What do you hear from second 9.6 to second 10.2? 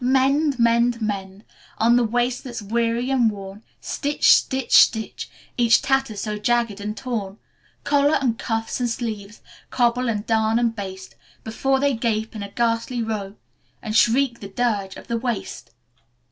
Cobble